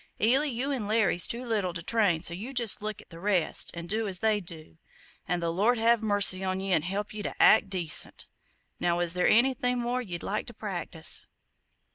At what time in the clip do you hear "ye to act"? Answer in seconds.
7.13-7.69